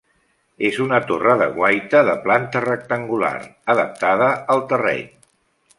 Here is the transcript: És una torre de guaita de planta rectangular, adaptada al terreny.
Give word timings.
És 0.69 0.77
una 0.85 0.99
torre 1.11 1.35
de 1.41 1.47
guaita 1.57 2.01
de 2.09 2.15
planta 2.25 2.65
rectangular, 2.65 3.37
adaptada 3.75 4.31
al 4.57 4.65
terreny. 4.73 5.05